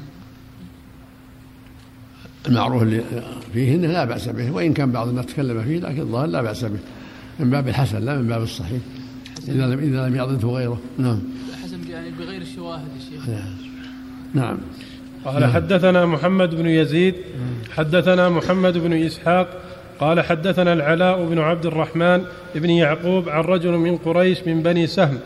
المعروف 2.47 2.83
اللي 2.83 3.03
فيهن 3.53 3.81
لا 3.81 4.05
بأس 4.05 4.29
به 4.29 4.51
وإن 4.51 4.73
كان 4.73 4.93
بعض 4.93 5.09
الناس 5.09 5.27
تكلم 5.27 5.63
فيه 5.63 5.79
لكن 5.79 6.01
الظاهر 6.01 6.27
لا 6.27 6.43
بأس 6.43 6.65
به. 6.65 6.79
من 7.41 7.51
باب 7.51 7.69
الحسن 7.69 8.05
لا 8.05 8.17
من 8.17 8.29
باب 8.29 8.43
الصحيح. 8.43 8.81
إذا 9.49 9.67
لم 9.67 9.79
إذا 9.79 10.09
لم 10.09 10.17
يعضده 10.17 10.49
غيره. 10.49 10.81
نعم. 10.99 11.21
حسن 11.65 11.91
يعني 11.91 12.11
بغير 12.11 12.43
الشواهد 12.43 12.83
يا 12.97 13.11
شيخ. 13.11 13.35
نعم. 14.35 14.59
قال 15.25 15.45
حدثنا 15.45 16.07
محمد 16.07 16.55
بن 16.55 16.67
يزيد 16.67 17.15
حدثنا 17.71 18.29
محمد 18.29 18.79
بن 18.79 18.93
إسحاق 18.93 19.49
قال 20.01 20.21
حدثنا 20.21 20.73
العلاء 20.73 21.27
بن 21.27 21.39
عبد 21.39 21.67
الرحمن 21.67 22.23
بن 22.55 22.71
يعقوب 22.71 23.29
عن 23.29 23.41
رجل 23.41 23.73
من 23.73 23.97
قريش 23.97 24.39
من 24.47 24.63
بني 24.63 24.87
سهم 24.87 25.19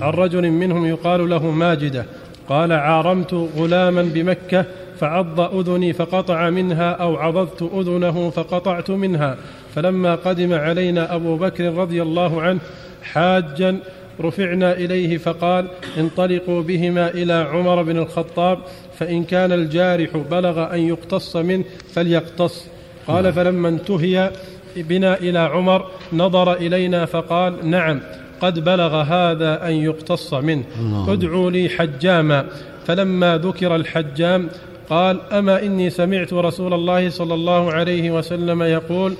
عن 0.00 0.10
رجل 0.10 0.50
منهم 0.50 0.86
يقال 0.86 1.30
له 1.30 1.50
ماجدة 1.50 2.06
قال 2.50 2.72
عارمت 2.72 3.34
غلاما 3.34 4.02
بمكة 4.02 4.64
فعض 4.98 5.40
أذني 5.40 5.92
فقطع 5.92 6.50
منها 6.50 6.90
أو 6.90 7.16
عضضت 7.16 7.62
أذنه 7.62 8.30
فقطعت 8.30 8.90
منها. 8.90 9.36
فلما 9.74 10.14
قدم 10.14 10.52
علينا 10.54 11.14
أبو 11.14 11.36
بكر 11.36 11.74
رضي 11.74 12.02
الله 12.02 12.42
عنه 12.42 12.60
حاجا 13.02 13.76
رفعنا 14.20 14.72
إليه 14.72 15.18
فقال 15.18 15.68
انطلقوا 15.98 16.62
بهما 16.62 17.10
إلى 17.10 17.32
عمر 17.32 17.82
بن 17.82 17.98
الخطاب 17.98 18.58
فإن 18.98 19.24
كان 19.24 19.52
الجارح 19.52 20.16
بلغ 20.30 20.74
أن 20.74 20.80
يقتص 20.80 21.36
منه 21.36 21.64
فليقتص. 21.92 22.66
قال 23.06 23.32
فلما 23.32 23.68
انتهي 23.68 24.30
بنا 24.76 25.18
إلى 25.18 25.38
عمر 25.38 25.90
نظر 26.12 26.52
إلينا 26.52 27.06
فقال 27.06 27.70
نعم. 27.70 28.00
قد 28.40 28.64
بلغ 28.64 29.02
هذا 29.02 29.68
أن 29.68 29.72
يقتص 29.72 30.34
منه. 30.34 30.64
ادعوا 31.08 31.50
لي 31.50 31.68
حجاما. 31.68 32.46
فلما 32.86 33.38
ذكر 33.38 33.76
الحجام 33.76 34.48
قال 34.90 35.20
أما 35.32 35.62
إني 35.62 35.90
سمعت 35.90 36.32
رسول 36.32 36.74
الله 36.74 37.10
صلى 37.10 37.34
الله 37.34 37.72
عليه 37.72 38.10
وسلم 38.10 38.62
يقول 38.62 39.14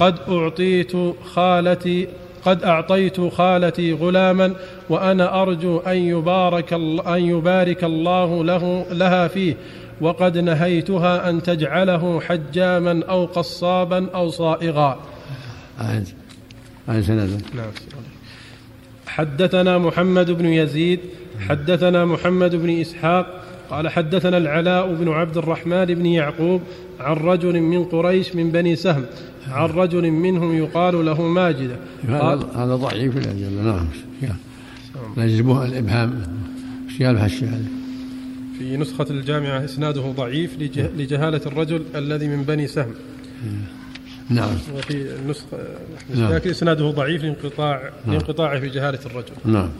قد 0.00 0.14
أعطيت 0.28 0.92
خالتي 1.34 2.08
قد 2.44 2.64
أعطيت 2.64 3.20
خالتي 3.20 3.92
غلاما 3.92 4.54
وأنا 4.88 5.42
أرجو 5.42 5.78
أن 5.78 5.96
يبارك 5.96 6.72
أن 7.06 7.18
يبارك 7.18 7.84
الله 7.84 8.44
له 8.44 8.86
لها 8.90 9.28
فيه. 9.28 9.56
وقد 10.00 10.38
نهيتها 10.38 11.30
أن 11.30 11.42
تجعله 11.42 12.20
حجاما 12.20 13.02
أو 13.08 13.24
قصابا 13.24 14.10
أو 14.14 14.30
صائغا. 14.30 14.98
أعد 15.80 17.00
سندا 17.00 17.38
نعم. 17.54 17.72
حدثنا 19.16 19.78
محمد 19.78 20.30
بن 20.30 20.46
يزيد 20.46 21.00
حدثنا 21.48 22.04
محمد 22.04 22.54
بن 22.56 22.70
إسحاق 22.70 23.42
قال 23.70 23.88
حدثنا 23.88 24.36
العلاء 24.38 24.94
بن 24.94 25.08
عبد 25.08 25.36
الرحمن 25.36 25.84
بن 25.84 26.06
يعقوب 26.06 26.60
عن 27.00 27.16
رجل 27.16 27.60
من 27.60 27.84
قريش 27.84 28.34
من 28.34 28.50
بني 28.50 28.76
سهم 28.76 29.04
عن 29.48 29.68
رجل 29.68 30.10
منهم 30.10 30.56
يقال 30.56 31.06
له 31.06 31.22
ماجده 31.22 31.76
قال 32.20 32.38
هذا 32.54 32.76
ضعيف 32.76 33.16
لا 33.16 33.32
جل 33.32 33.64
نعم 33.64 33.86
يجبه 35.16 35.58
قال 35.58 37.14
بهالشيء 37.14 37.48
هذا. 37.48 37.64
في 38.58 38.76
نسخة 38.76 39.06
الجامعة 39.10 39.64
إسناده 39.64 40.00
ضعيف 40.00 40.50
لجه- 40.60 40.90
لجهالة 40.98 41.40
الرجل 41.46 41.82
الذي 41.94 42.28
من 42.28 42.42
بني 42.42 42.66
سهم. 42.66 42.94
نعم. 44.30 44.48
وفي 44.74 44.94
النسخة 44.94 45.58
نعم. 46.14 46.32
لكن 46.32 46.50
إسناده 46.50 46.90
ضعيف 46.90 47.22
لانقطاع 47.22 47.90
لانقطاعه 48.06 48.60
في 48.60 48.68
جهالة 48.68 48.98
الرجل. 49.06 49.32
نعم. 49.44 49.70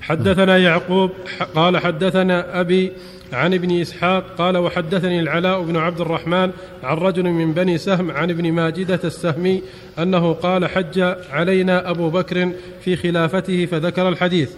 حدثنا 0.00 0.58
يعقوب 0.58 1.10
قال 1.54 1.78
حدثنا 1.78 2.60
أبي 2.60 2.92
عن 3.32 3.54
ابن 3.54 3.80
إسحاق 3.80 4.24
قال 4.38 4.56
وحدثني 4.56 5.20
العلاء 5.20 5.62
بن 5.62 5.76
عبد 5.76 6.00
الرحمن 6.00 6.50
عن 6.82 6.96
رجل 6.96 7.22
من 7.22 7.52
بني 7.52 7.78
سهم 7.78 8.10
عن 8.10 8.30
ابن 8.30 8.52
ماجدة 8.52 9.00
السهمي 9.04 9.62
أنه 9.98 10.32
قال 10.32 10.66
حج 10.66 11.00
علينا 11.30 11.90
أبو 11.90 12.10
بكر 12.10 12.52
في 12.84 12.96
خلافته 12.96 13.66
فذكر 13.66 14.08
الحديث. 14.08 14.50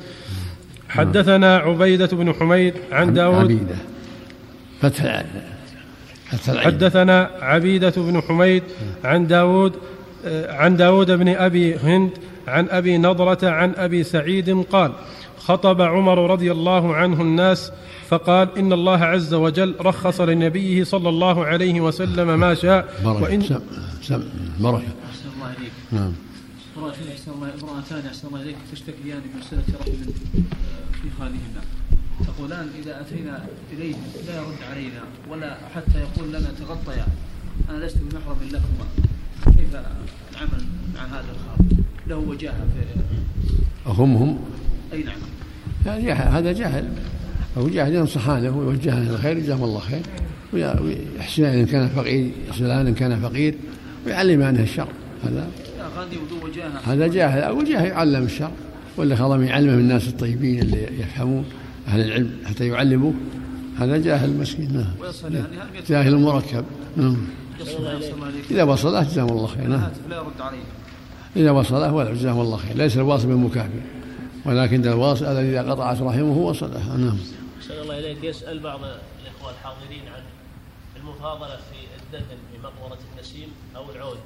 حدثنا 0.89 1.57
عبيدة 1.57 2.07
بن 2.07 2.33
حميد 2.33 2.75
عن 2.93 3.15
داود. 3.15 3.45
عبيدة. 3.45 3.77
فتح 4.81 5.25
حدثنا 6.49 7.31
عبيدة 7.41 7.93
بن 7.97 8.21
حميد 8.21 8.63
عن 9.05 9.27
داود 9.27 9.73
آه، 10.25 10.53
عن 10.53 10.77
داود 10.77 11.11
بن 11.11 11.29
أبي 11.29 11.77
هند 11.77 12.11
عن 12.49 12.69
أبي 12.71 12.99
نضرة 12.99 13.49
عن 13.49 13.73
أبي 13.77 14.05
سعيد 14.05 14.63
قال 14.63 14.93
خطب 15.39 15.81
عمر 15.83 16.31
رضي 16.31 16.53
الله 16.53 16.95
عنه 16.95 17.23
الناس 17.23 17.73
فقال 18.09 18.59
إن 18.59 18.73
الله 18.73 19.05
عز 19.05 19.35
وجل 19.35 19.75
رخص 19.81 20.21
لنبيه 20.21 20.85
صلى 20.85 21.09
الله 21.09 21.45
عليه 21.45 21.81
وسلم 21.81 22.41
ما 22.41 22.55
شاء. 22.55 22.89
بركة 23.05 23.23
وإن 23.23 23.43
سم 23.43 23.61
سم 24.03 24.23
بركة 24.61 24.77
أحسن 24.77 25.29
الله 25.37 25.51
إليك. 25.59 25.73
نعم. 25.93 26.13
امرأة 26.77 26.91
أحسن 26.91 27.31
الله 27.31 27.49
امرأتان 27.63 28.07
أحسن 28.07 28.29
الله 28.29 28.43
إليك. 28.43 28.57
تشتكيان 28.73 29.19
من 29.19 29.41
مسألة 29.41 29.63
رجل 29.87 30.13
في 31.03 31.09
خالهما 31.19 31.61
تقولان 32.27 32.69
إذا 32.83 33.01
أتينا 33.01 33.45
إليه 33.73 33.95
لا 34.27 34.37
يرد 34.37 34.59
علينا 34.71 35.01
ولا 35.31 35.57
حتى 35.75 35.99
يقول 35.99 36.29
لنا 36.29 36.49
تغطيا. 36.61 37.07
أنا 37.71 37.85
لست 37.85 37.99
بمحرم 37.99 38.37
لكما. 38.49 38.87
كيف 39.45 39.75
العمل 40.33 40.65
مع 40.95 41.05
هذا 41.05 41.25
الخال 41.31 41.85
له 42.07 42.17
وجاهة 42.17 42.67
في 42.75 43.91
أخمهم 43.91 44.39
أي 44.93 45.03
نعم. 45.03 45.17
يعني 45.87 46.13
هذا 46.13 46.53
جهل 46.53 46.89
أو 47.57 47.69
جاهل 47.69 47.95
ينصحان 47.95 48.43
له 48.43 48.51
ويوجهان 48.51 49.03
إلى 49.03 49.11
الخير 49.11 49.39
جزاهم 49.39 49.65
الله 49.65 49.81
خير. 49.81 50.03
ويحسنان 50.53 51.59
إن 51.59 51.67
كان 51.67 51.89
فقير 51.89 52.31
يحسنان 52.49 52.87
إن 52.87 52.95
كان 52.95 53.21
فقير 53.21 53.55
ويعلمانه 54.07 54.63
الشر. 54.63 54.89
هذا؟ 55.25 55.49
هذا 56.87 57.07
جاهل. 57.07 57.43
أو 57.43 57.63
جاهل 57.63 57.87
يعلم 57.87 58.25
الشر. 58.25 58.51
ولا 58.97 59.17
خضم 59.17 59.43
يعلمه 59.43 59.73
من 59.73 59.79
الناس 59.79 60.09
الطيبين 60.09 60.63
اللي 60.63 60.83
يفهمون 61.01 61.45
أهل 61.87 62.01
العلم 62.01 62.41
حتى 62.45 62.69
يعلموه 62.69 63.15
هذا 63.79 63.97
جاهل 63.97 64.31
مسكين 64.31 64.73
نعم. 64.73 64.95
ويصل 65.01 65.35
يعني 65.35 65.59
هل 65.59 65.85
جاهل 65.85 66.17
مركب 66.17 66.65
نعم. 66.97 67.27
إذا 68.51 68.63
وصله 68.63 69.03
جزاهم 69.03 69.29
الله 69.29 69.47
خير. 69.47 69.67
نعم. 69.67 69.91
لا 70.09 70.17
يرد 70.17 70.41
علينا 70.41 70.65
إذا 71.37 71.51
وصله 71.51 71.93
ولا 71.93 72.13
جزاهم 72.13 72.41
الله 72.41 72.57
خير. 72.57 72.77
ليس 72.77 72.97
الواصل 72.97 73.29
بمكافئ 73.29 73.81
ولكن 74.45 74.87
الواصل 74.87 75.25
الذي 75.25 75.51
إذا 75.51 75.71
قطعت 75.71 76.03
رحمه 76.03 76.39
وصله 76.39 76.97
نعم. 76.97 77.19
أحسن 77.59 77.75
الله 77.75 77.99
إليك. 77.99 78.25
يسأل 78.25 78.61
بعض 78.61 78.81
الإخوة 78.81 79.51
الحاضرين 79.51 80.09
عن 80.09 80.23
المفاضلة 80.97 81.57
في 81.57 81.79
الدفن 82.03 82.37
في 82.53 82.59
مقبرة 82.63 82.99
النسيم 83.15 83.49
أو 83.77 83.85
العود. 83.97 84.19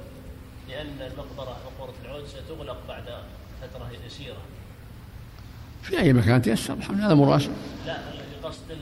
لأن 0.69 1.11
المقبرة 1.11 1.57
مقبرة 1.65 1.93
العود 2.05 2.23
ستغلق 2.25 2.77
بعد 2.87 3.05
فترة 3.61 3.91
يسيرة. 4.07 4.41
في 5.83 5.99
أي 5.99 6.13
مكان 6.13 6.41
تيسر 6.41 6.73
الحمد 6.73 6.97
لله 6.97 7.07
هذا 7.07 7.13
مراسل 7.13 7.49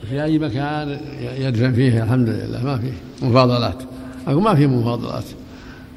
في 0.08 0.24
أي 0.24 0.38
مكان 0.38 1.00
يدفن 1.38 1.72
فيه 1.72 2.02
الحمد 2.02 2.28
لله 2.28 2.64
ما 2.64 2.78
فيه 2.78 2.92
مفاضلات. 3.26 3.82
أقول 4.26 4.42
ما 4.42 4.54
في 4.54 4.66
مفاضلات. 4.66 5.24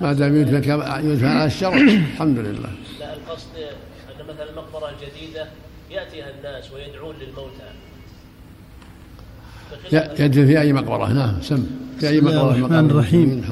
ما 0.02 0.14
دام 0.14 0.36
يدفن 0.36 0.62
كما 0.62 1.00
يدفن 1.00 1.28
على 1.28 1.46
الشرع 1.46 1.78
الحمد 1.78 2.40
لله. 2.40 2.70
لا 3.00 3.14
القصد 3.14 3.48
أن 4.20 4.26
مثلا 4.34 4.50
المقبرة 4.50 4.90
الجديدة 4.90 5.48
يأتيها 5.92 6.32
الناس 6.38 6.72
ويدعون 6.72 7.16
للموتى. 7.16 7.70
يدفن 10.24 10.46
في 10.46 10.62
أي 10.62 10.74
مقبرة؟ 10.74 11.14
نعم 11.14 11.42
سم. 11.42 11.66
في 12.00 12.10
أي 12.10 12.22
بسم 12.22 12.28
الله 12.28 12.44
مقبرة 12.44 12.58
الرحمن 12.58 12.90
الرحيم. 12.90 13.44